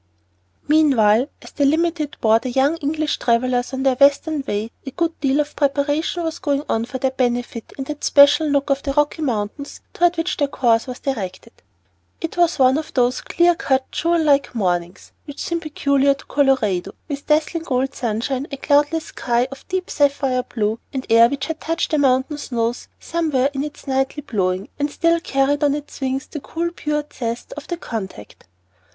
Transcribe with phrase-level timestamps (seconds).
[0.67, 5.19] MEANWHILE, as the "Limited" bore the young English travellers on their western way, a good
[5.19, 8.93] deal of preparation was going on for their benefit in that special nook of the
[8.93, 11.51] Rocky mountains toward which their course was directed.
[12.19, 16.93] It was one of those clear cut, jewel like mornings which seem peculiar to Colorado,
[17.07, 21.61] with dazzling gold sunshine, a cloudless sky of deep sapphire blue, and air which had
[21.61, 26.25] touched the mountain snows somewhere in its nightly blowing, and still carried on its wings
[26.25, 28.47] the cool pure zest of the contact.